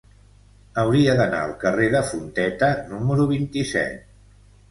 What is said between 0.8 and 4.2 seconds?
Hauria d'anar al carrer de Fonteta número vint-i-set.